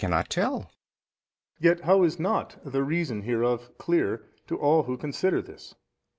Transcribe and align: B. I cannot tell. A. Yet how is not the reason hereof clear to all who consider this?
B. 0.01 0.05
I 0.05 0.09
cannot 0.09 0.29
tell. 0.31 0.57
A. 0.63 0.67
Yet 1.63 1.81
how 1.81 2.01
is 2.01 2.19
not 2.19 2.59
the 2.65 2.81
reason 2.83 3.21
hereof 3.21 3.69
clear 3.77 4.25
to 4.47 4.57
all 4.57 4.81
who 4.85 4.97
consider 4.97 5.43
this? 5.43 5.75